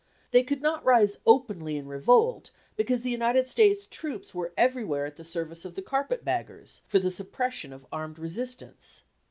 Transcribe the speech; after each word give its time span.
They 0.31 0.41
could 0.41 0.63
not 0.63 0.83
rise 0.83 1.19
openly 1.27 1.77
in 1.77 1.85
revolt 1.87 2.49
because 2.75 3.01
the 3.01 3.11
United 3.11 3.47
States 3.47 3.85
troops 3.85 4.33
were 4.33 4.51
everywhere 4.57 5.05
at 5.05 5.15
the 5.15 5.23
service 5.23 5.63
of 5.63 5.75
the 5.75 5.83
carpet 5.83 6.25
baggers, 6.25 6.81
for 6.87 6.97
the 6.97 7.11
suppression 7.11 7.71
of 7.71 7.85
armed 7.91 8.17
resistance. 8.17 9.03